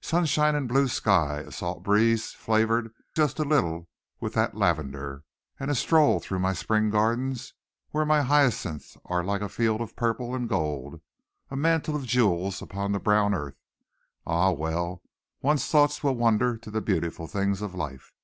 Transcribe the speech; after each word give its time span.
Sunshine 0.00 0.54
and 0.54 0.66
blue 0.66 0.88
sky, 0.88 1.40
a 1.40 1.52
salt 1.52 1.82
breeze 1.82 2.30
flavoured 2.32 2.94
just 3.14 3.38
a 3.38 3.44
little 3.44 3.90
with 4.20 4.32
that 4.32 4.56
lavender, 4.56 5.22
and 5.60 5.70
a 5.70 5.74
stroll 5.74 6.18
through 6.18 6.38
my 6.38 6.54
spring 6.54 6.88
gardens, 6.88 7.52
where 7.90 8.06
my 8.06 8.22
hyacinths 8.22 8.96
are 9.04 9.22
like 9.22 9.42
a 9.42 9.50
field 9.50 9.82
of 9.82 9.94
purple 9.94 10.34
and 10.34 10.48
gold, 10.48 11.02
a 11.50 11.56
mantle 11.56 11.94
of 11.94 12.06
jewels 12.06 12.62
upon 12.62 12.92
the 12.92 12.98
brown 12.98 13.34
earth. 13.34 13.58
Ah, 14.26 14.50
well! 14.50 15.02
One's 15.42 15.66
thoughts 15.66 16.02
will 16.02 16.14
wander 16.14 16.56
to 16.56 16.70
the 16.70 16.80
beautiful 16.80 17.26
things 17.26 17.60
of 17.60 17.74
life. 17.74 18.14